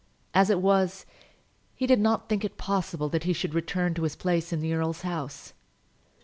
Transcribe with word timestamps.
As 0.33 0.49
it 0.49 0.61
was, 0.61 1.05
he 1.75 1.85
did 1.85 1.99
not 1.99 2.27
think 2.27 2.43
it 2.43 2.57
possible 2.57 3.07
that 3.09 3.25
he 3.25 3.33
should 3.33 3.53
return 3.53 3.93
to 3.93 4.01
his 4.01 4.15
place 4.15 4.51
in 4.51 4.59
the 4.59 4.73
earl's 4.73 5.03
house. 5.03 5.53